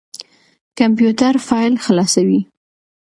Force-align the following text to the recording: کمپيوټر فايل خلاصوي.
کمپيوټر 0.77 1.33
فايل 1.47 1.73
خلاصوي. 1.85 2.39